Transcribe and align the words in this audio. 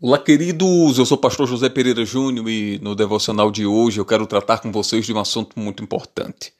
Olá, 0.00 0.16
queridos. 0.16 0.96
Eu 0.96 1.04
sou 1.04 1.18
o 1.18 1.20
pastor 1.20 1.48
José 1.48 1.68
Pereira 1.68 2.04
Júnior 2.04 2.48
e 2.48 2.78
no 2.78 2.94
devocional 2.94 3.50
de 3.50 3.66
hoje 3.66 3.98
eu 3.98 4.04
quero 4.04 4.28
tratar 4.28 4.58
com 4.58 4.70
vocês 4.70 5.04
de 5.04 5.12
um 5.12 5.18
assunto 5.18 5.58
muito 5.58 5.82
importante. 5.82 6.52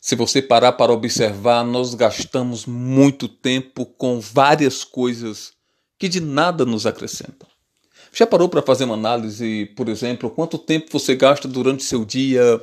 Se 0.00 0.16
você 0.16 0.40
parar 0.40 0.72
para 0.72 0.90
observar, 0.90 1.62
nós 1.62 1.94
gastamos 1.94 2.64
muito 2.64 3.28
tempo 3.28 3.84
com 3.84 4.18
várias 4.18 4.82
coisas 4.82 5.52
que 5.98 6.08
de 6.08 6.22
nada 6.22 6.64
nos 6.64 6.86
acrescentam. 6.86 7.46
Já 8.14 8.26
parou 8.26 8.48
para 8.48 8.62
fazer 8.62 8.84
uma 8.84 8.94
análise, 8.94 9.66
por 9.76 9.86
exemplo, 9.86 10.30
quanto 10.30 10.56
tempo 10.56 10.86
você 10.90 11.14
gasta 11.14 11.46
durante 11.46 11.84
seu 11.84 12.02
dia 12.02 12.62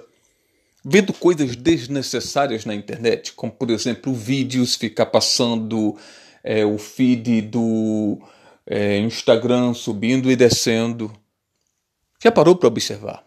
vendo 0.83 1.13
coisas 1.13 1.55
desnecessárias 1.55 2.65
na 2.65 2.73
internet, 2.73 3.33
como 3.33 3.51
por 3.51 3.69
exemplo 3.69 4.11
vídeos, 4.15 4.73
ficar 4.73 5.05
passando 5.05 5.95
é, 6.43 6.65
o 6.65 6.79
feed 6.79 7.41
do 7.41 8.19
é, 8.67 8.99
Instagram 8.99 9.73
subindo 9.73 10.29
e 10.29 10.35
descendo. 10.35 11.11
Já 12.21 12.31
parou 12.31 12.55
para 12.55 12.67
observar? 12.67 13.25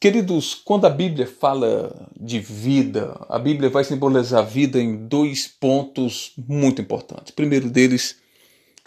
Queridos, 0.00 0.54
quando 0.54 0.86
a 0.86 0.90
Bíblia 0.90 1.26
fala 1.26 2.10
de 2.18 2.40
vida, 2.40 3.24
a 3.28 3.38
Bíblia 3.38 3.68
vai 3.68 3.84
simbolizar 3.84 4.40
a 4.40 4.46
vida 4.46 4.80
em 4.80 5.06
dois 5.06 5.46
pontos 5.46 6.32
muito 6.36 6.80
importantes. 6.80 7.32
Primeiro 7.32 7.70
deles, 7.70 8.16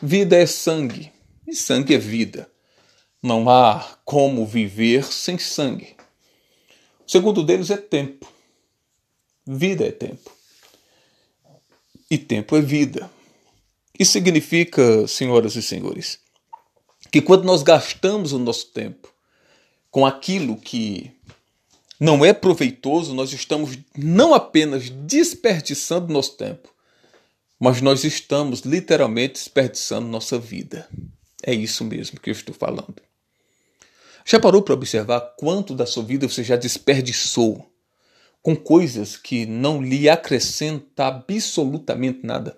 vida 0.02 0.36
é 0.36 0.48
sangue, 0.48 1.12
e 1.48 1.56
sangue 1.56 1.94
é 1.94 2.00
vida. 2.00 2.50
Não 3.22 3.48
há 3.48 3.98
como 4.04 4.46
viver 4.46 5.06
sem 5.06 5.38
sangue. 5.38 5.96
O 7.08 7.12
segundo 7.12 7.44
deles 7.44 7.70
é 7.70 7.78
tempo. 7.78 8.28
Vida 9.46 9.86
é 9.86 9.92
tempo. 9.92 10.32
E 12.10 12.18
tempo 12.18 12.58
é 12.58 12.62
vida. 12.62 13.10
Isso 13.98 14.12
significa, 14.14 15.08
senhoras 15.08 15.56
e 15.56 15.62
senhores, 15.62 16.20
que 17.12 17.22
quando 17.22 17.44
nós 17.44 17.62
gastamos 17.62 18.34
o 18.34 18.40
nosso 18.40 18.68
tempo 18.68 19.14
com 19.92 20.06
aquilo 20.06 20.58
que 20.58 21.12
não 22.00 22.26
é 22.26 22.34
proveitoso, 22.34 23.14
nós 23.14 23.32
estamos 23.32 23.78
não 23.96 24.34
apenas 24.34 24.90
desperdiçando 24.90 26.12
nosso 26.12 26.36
tempo, 26.36 26.70
mas 27.60 27.82
nós 27.82 28.04
estamos 28.04 28.62
literalmente 28.62 29.34
desperdiçando 29.34 30.08
nossa 30.08 30.40
vida. 30.40 30.90
É 31.44 31.54
isso 31.54 31.86
mesmo 31.86 32.20
que 32.20 32.30
eu 32.30 32.34
estou 32.34 32.56
falando. 32.56 32.96
Já 34.26 34.40
parou 34.40 34.62
para 34.62 34.74
observar 34.74 35.22
quanto 35.38 35.76
da 35.76 35.86
sua 35.86 36.04
vida 36.04 36.28
você 36.28 36.44
já 36.44 36.56
desperdiçou 36.56 37.70
com 38.42 38.56
coisas 38.56 39.16
que 39.16 39.46
não 39.46 39.82
lhe 39.82 40.10
acrescentam 40.10 41.06
absolutamente 41.06 42.26
nada? 42.26 42.58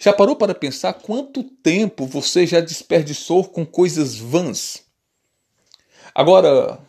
Já 0.00 0.12
parou 0.12 0.36
para 0.36 0.54
pensar 0.54 0.92
quanto 0.94 1.42
tempo 1.42 2.06
você 2.06 2.46
já 2.46 2.60
desperdiçou 2.60 3.44
com 3.44 3.64
coisas 3.66 4.16
vãs? 4.16 4.84
Agora, 6.14 6.80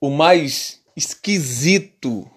o 0.00 0.10
mais 0.10 0.80
esquisito 0.96 2.30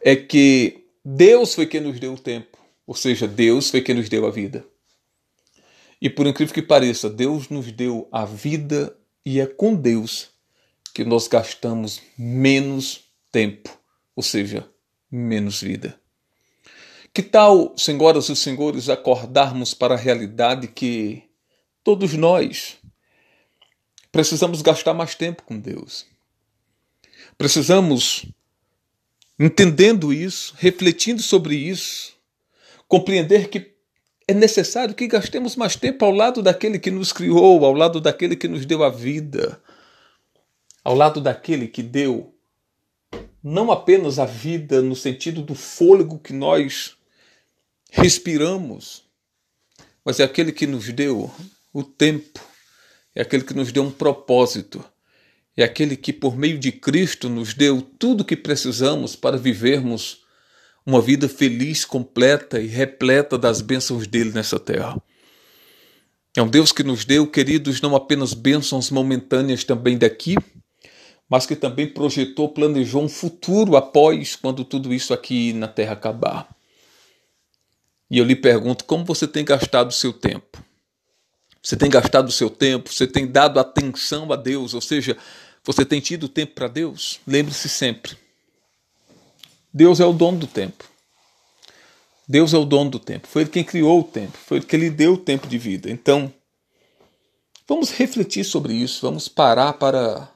é 0.00 0.14
que 0.16 0.84
Deus 1.04 1.54
foi 1.54 1.66
quem 1.66 1.80
nos 1.80 1.98
deu 1.98 2.14
o 2.14 2.18
tempo, 2.18 2.58
ou 2.86 2.94
seja, 2.94 3.26
Deus 3.26 3.70
foi 3.70 3.80
quem 3.80 3.94
nos 3.94 4.08
deu 4.08 4.26
a 4.26 4.30
vida. 4.30 4.66
E 6.00 6.08
por 6.08 6.26
incrível 6.26 6.54
que 6.54 6.62
pareça, 6.62 7.10
Deus 7.10 7.48
nos 7.48 7.72
deu 7.72 8.08
a 8.12 8.24
vida 8.24 8.96
e 9.24 9.40
é 9.40 9.46
com 9.46 9.74
Deus 9.74 10.30
que 10.94 11.04
nós 11.04 11.28
gastamos 11.28 12.00
menos 12.16 13.04
tempo, 13.30 13.70
ou 14.14 14.22
seja, 14.22 14.68
menos 15.10 15.60
vida. 15.60 15.98
Que 17.18 17.22
tal, 17.24 17.74
senhoras 17.76 18.28
e 18.28 18.36
senhores, 18.36 18.88
acordarmos 18.88 19.74
para 19.74 19.94
a 19.94 19.98
realidade 19.98 20.68
que 20.68 21.24
todos 21.82 22.14
nós 22.14 22.76
precisamos 24.12 24.62
gastar 24.62 24.94
mais 24.94 25.16
tempo 25.16 25.42
com 25.42 25.58
Deus? 25.58 26.06
Precisamos, 27.36 28.24
entendendo 29.36 30.12
isso, 30.12 30.54
refletindo 30.58 31.20
sobre 31.20 31.56
isso, 31.56 32.12
compreender 32.86 33.48
que 33.48 33.74
é 34.28 34.32
necessário 34.32 34.94
que 34.94 35.08
gastemos 35.08 35.56
mais 35.56 35.74
tempo 35.74 36.04
ao 36.04 36.12
lado 36.12 36.40
daquele 36.40 36.78
que 36.78 36.92
nos 36.92 37.12
criou, 37.12 37.64
ao 37.64 37.72
lado 37.72 38.00
daquele 38.00 38.36
que 38.36 38.46
nos 38.46 38.64
deu 38.64 38.84
a 38.84 38.90
vida, 38.90 39.60
ao 40.84 40.94
lado 40.94 41.20
daquele 41.20 41.66
que 41.66 41.82
deu 41.82 42.32
não 43.42 43.72
apenas 43.72 44.20
a 44.20 44.24
vida 44.24 44.80
no 44.80 44.94
sentido 44.94 45.42
do 45.42 45.56
fôlego 45.56 46.20
que 46.20 46.32
nós 46.32 46.96
respiramos, 47.90 49.04
mas 50.04 50.20
é 50.20 50.24
aquele 50.24 50.52
que 50.52 50.66
nos 50.66 50.92
deu 50.92 51.30
o 51.72 51.82
tempo, 51.82 52.40
é 53.14 53.22
aquele 53.22 53.44
que 53.44 53.54
nos 53.54 53.72
deu 53.72 53.82
um 53.82 53.90
propósito, 53.90 54.84
é 55.56 55.64
aquele 55.64 55.96
que, 55.96 56.12
por 56.12 56.36
meio 56.36 56.58
de 56.58 56.70
Cristo, 56.70 57.28
nos 57.28 57.52
deu 57.52 57.82
tudo 57.82 58.20
o 58.20 58.24
que 58.24 58.36
precisamos 58.36 59.16
para 59.16 59.36
vivermos 59.36 60.22
uma 60.86 61.02
vida 61.02 61.28
feliz, 61.28 61.84
completa 61.84 62.60
e 62.60 62.66
repleta 62.66 63.36
das 63.36 63.60
bênçãos 63.60 64.06
dele 64.06 64.30
nessa 64.30 64.58
terra. 64.58 64.96
É 66.36 66.40
um 66.40 66.48
Deus 66.48 66.70
que 66.70 66.84
nos 66.84 67.04
deu, 67.04 67.26
queridos, 67.26 67.80
não 67.80 67.96
apenas 67.96 68.32
bênçãos 68.32 68.90
momentâneas 68.90 69.64
também 69.64 69.98
daqui, 69.98 70.36
mas 71.28 71.44
que 71.44 71.56
também 71.56 71.86
projetou, 71.86 72.48
planejou 72.48 73.02
um 73.02 73.08
futuro 73.08 73.76
após 73.76 74.36
quando 74.36 74.64
tudo 74.64 74.94
isso 74.94 75.12
aqui 75.12 75.52
na 75.52 75.66
terra 75.68 75.92
acabar. 75.92 76.48
E 78.10 78.18
eu 78.18 78.24
lhe 78.24 78.36
pergunto: 78.36 78.84
como 78.84 79.04
você 79.04 79.26
tem 79.26 79.44
gastado 79.44 79.90
o 79.90 79.94
seu 79.94 80.12
tempo? 80.12 80.62
Você 81.62 81.76
tem 81.76 81.90
gastado 81.90 82.28
o 82.28 82.32
seu 82.32 82.48
tempo? 82.48 82.92
Você 82.92 83.06
tem 83.06 83.26
dado 83.26 83.58
atenção 83.60 84.32
a 84.32 84.36
Deus? 84.36 84.74
Ou 84.74 84.80
seja, 84.80 85.16
você 85.64 85.84
tem 85.84 86.00
tido 86.00 86.28
tempo 86.28 86.54
para 86.54 86.68
Deus? 86.68 87.20
Lembre-se 87.26 87.68
sempre: 87.68 88.16
Deus 89.72 90.00
é 90.00 90.06
o 90.06 90.12
dono 90.12 90.38
do 90.38 90.46
tempo. 90.46 90.84
Deus 92.26 92.52
é 92.52 92.58
o 92.58 92.64
dono 92.64 92.90
do 92.90 92.98
tempo. 92.98 93.26
Foi 93.26 93.42
Ele 93.42 93.50
quem 93.50 93.64
criou 93.64 94.00
o 94.00 94.04
tempo. 94.04 94.36
Foi 94.36 94.58
Ele 94.58 94.66
que 94.66 94.76
lhe 94.76 94.90
deu 94.90 95.14
o 95.14 95.18
tempo 95.18 95.46
de 95.46 95.56
vida. 95.56 95.90
Então, 95.90 96.32
vamos 97.66 97.90
refletir 97.90 98.44
sobre 98.44 98.74
isso. 98.74 99.00
Vamos 99.02 99.28
parar 99.28 99.74
para 99.74 100.30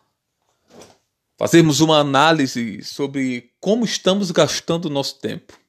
fazermos 1.38 1.80
uma 1.80 1.98
análise 1.98 2.82
sobre 2.82 3.50
como 3.60 3.84
estamos 3.84 4.30
gastando 4.30 4.86
o 4.86 4.90
nosso 4.90 5.18
tempo. 5.18 5.61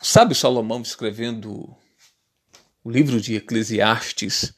Sabe 0.00 0.34
Salomão 0.34 0.82
escrevendo 0.82 1.76
o 2.84 2.90
livro 2.90 3.20
de 3.20 3.34
Eclesiastes, 3.34 4.54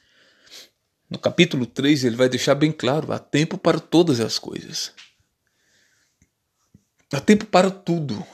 no 1.08 1.18
capítulo 1.18 1.64
3, 1.64 2.04
ele 2.04 2.16
vai 2.16 2.28
deixar 2.28 2.54
bem 2.54 2.70
claro: 2.70 3.12
há 3.12 3.18
tempo 3.18 3.56
para 3.56 3.80
todas 3.80 4.20
as 4.20 4.38
coisas. 4.38 4.92
Há 7.12 7.20
tempo 7.20 7.46
para 7.46 7.70
tudo. 7.70 8.26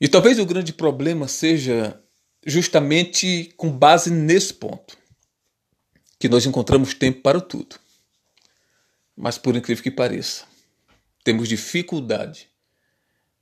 E 0.00 0.08
talvez 0.08 0.38
o 0.38 0.46
grande 0.46 0.72
problema 0.72 1.28
seja 1.28 2.02
justamente 2.44 3.52
com 3.56 3.70
base 3.70 4.10
nesse 4.10 4.54
ponto, 4.54 4.96
que 6.18 6.28
nós 6.28 6.46
encontramos 6.46 6.94
tempo 6.94 7.20
para 7.20 7.40
tudo. 7.40 7.76
Mas 9.14 9.38
por 9.38 9.54
incrível 9.54 9.84
que 9.84 9.90
pareça, 9.90 10.44
temos 11.22 11.48
dificuldade 11.48 12.48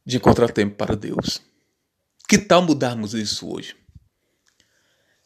de 0.05 0.17
encontrar 0.17 0.51
tempo 0.51 0.75
para 0.75 0.97
Deus. 0.97 1.41
Que 2.29 2.37
tal 2.37 2.61
mudarmos 2.61 3.15
isso 3.15 3.51
hoje? 3.51 3.75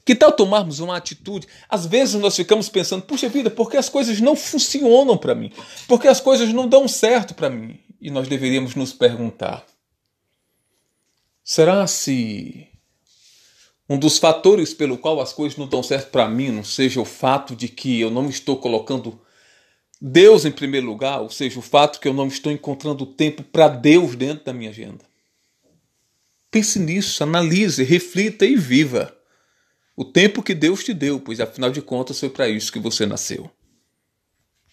Que 0.04 0.14
tal 0.14 0.30
tomarmos 0.30 0.78
uma 0.78 0.96
atitude? 0.96 1.48
Às 1.68 1.84
vezes 1.84 2.14
nós 2.14 2.36
ficamos 2.36 2.68
pensando, 2.68 3.02
puxa 3.02 3.28
vida, 3.28 3.50
porque 3.50 3.76
as 3.76 3.88
coisas 3.88 4.20
não 4.20 4.36
funcionam 4.36 5.18
para 5.18 5.34
mim? 5.34 5.52
Porque 5.88 6.06
as 6.06 6.20
coisas 6.20 6.52
não 6.52 6.68
dão 6.68 6.86
certo 6.86 7.34
para 7.34 7.50
mim? 7.50 7.80
E 8.00 8.10
nós 8.10 8.28
deveríamos 8.28 8.76
nos 8.76 8.92
perguntar: 8.92 9.64
será 11.42 11.86
se 11.86 12.68
um 13.88 13.98
dos 13.98 14.18
fatores 14.18 14.72
pelo 14.72 14.96
qual 14.96 15.20
as 15.20 15.32
coisas 15.32 15.58
não 15.58 15.66
dão 15.66 15.82
certo 15.82 16.10
para 16.10 16.28
mim 16.28 16.50
não 16.50 16.64
seja 16.64 17.00
o 17.00 17.04
fato 17.04 17.54
de 17.54 17.68
que 17.68 18.00
eu 18.00 18.10
não 18.10 18.28
estou 18.28 18.56
colocando 18.56 19.20
Deus 20.00 20.44
em 20.44 20.50
primeiro 20.50 20.86
lugar, 20.86 21.20
ou 21.20 21.30
seja, 21.30 21.58
o 21.58 21.62
fato 21.62 22.00
que 22.00 22.08
eu 22.08 22.14
não 22.14 22.26
estou 22.26 22.50
encontrando 22.50 23.06
tempo 23.06 23.42
para 23.42 23.68
Deus 23.68 24.16
dentro 24.16 24.44
da 24.44 24.52
minha 24.52 24.70
agenda? 24.70 25.11
Pense 26.52 26.78
nisso, 26.78 27.24
analise, 27.24 27.82
reflita 27.82 28.44
e 28.44 28.54
viva 28.54 29.16
o 29.96 30.04
tempo 30.04 30.42
que 30.42 30.54
Deus 30.54 30.84
te 30.84 30.92
deu, 30.92 31.18
pois 31.18 31.40
afinal 31.40 31.70
de 31.70 31.80
contas 31.80 32.20
foi 32.20 32.28
para 32.28 32.48
isso 32.48 32.70
que 32.70 32.78
você 32.78 33.06
nasceu. 33.06 33.50